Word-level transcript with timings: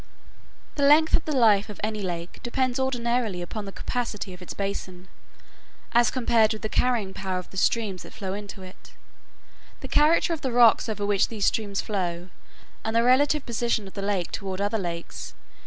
The 0.77 0.83
length 0.83 1.13
of 1.15 1.25
the 1.25 1.35
life 1.37 1.69
of 1.69 1.79
any 1.83 2.01
lake 2.01 2.39
depends 2.41 2.79
ordinarily 2.79 3.39
upon 3.39 3.65
the 3.65 3.71
capacity 3.71 4.33
of 4.33 4.41
its 4.41 4.55
basin, 4.55 5.07
as 5.91 6.09
compared 6.09 6.53
with 6.53 6.63
the 6.63 6.69
carrying 6.69 7.13
power 7.13 7.37
of 7.37 7.51
the 7.51 7.57
streams 7.57 8.01
that 8.01 8.11
flow 8.13 8.33
into 8.33 8.63
it, 8.63 8.93
the 9.81 9.87
character 9.87 10.33
of 10.33 10.41
the 10.41 10.51
rocks 10.51 10.89
over 10.89 11.05
which 11.05 11.27
these 11.27 11.45
streams 11.45 11.81
flow, 11.81 12.29
and 12.83 12.95
the 12.95 13.03
relative 13.03 13.45
position 13.45 13.85
of 13.85 13.93
the 13.93 14.01
lake 14.01 14.31
toward 14.31 14.59
other 14.59 14.79
lakes. 14.79 15.35